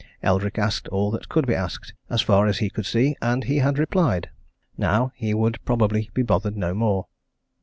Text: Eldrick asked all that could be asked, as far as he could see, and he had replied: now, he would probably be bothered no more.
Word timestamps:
Eldrick 0.23 0.57
asked 0.57 0.87
all 0.87 1.11
that 1.11 1.29
could 1.29 1.45
be 1.45 1.53
asked, 1.53 1.93
as 2.09 2.23
far 2.23 2.47
as 2.47 2.57
he 2.57 2.71
could 2.71 2.87
see, 2.87 3.15
and 3.21 3.43
he 3.43 3.57
had 3.57 3.77
replied: 3.77 4.31
now, 4.75 5.11
he 5.13 5.31
would 5.31 5.63
probably 5.63 6.09
be 6.15 6.23
bothered 6.23 6.57
no 6.57 6.73
more. 6.73 7.05